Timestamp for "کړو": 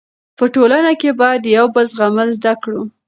2.63-2.81